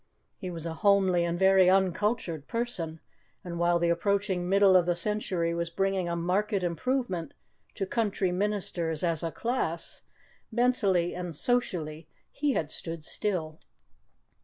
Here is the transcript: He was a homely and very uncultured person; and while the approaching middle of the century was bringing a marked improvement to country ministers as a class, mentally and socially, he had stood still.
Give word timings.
He 0.35 0.49
was 0.49 0.65
a 0.65 0.73
homely 0.73 1.23
and 1.25 1.37
very 1.37 1.69
uncultured 1.69 2.47
person; 2.47 2.99
and 3.43 3.59
while 3.59 3.77
the 3.77 3.91
approaching 3.91 4.49
middle 4.49 4.75
of 4.75 4.87
the 4.87 4.95
century 4.95 5.53
was 5.53 5.69
bringing 5.69 6.09
a 6.09 6.15
marked 6.15 6.53
improvement 6.63 7.35
to 7.75 7.85
country 7.85 8.31
ministers 8.31 9.03
as 9.03 9.21
a 9.21 9.29
class, 9.31 10.01
mentally 10.51 11.13
and 11.13 11.35
socially, 11.35 12.07
he 12.31 12.53
had 12.53 12.71
stood 12.71 13.03
still. 13.05 13.59